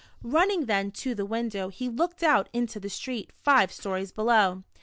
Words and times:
Running 0.23 0.65
then 0.65 0.89
to 0.93 1.13
the 1.13 1.27
window, 1.27 1.69
he 1.69 1.87
looked 1.87 2.23
out 2.23 2.49
into 2.53 2.79
the 2.79 2.89
street, 2.89 3.29
five 3.43 3.71
stories 3.71 4.11
below. 4.11 4.63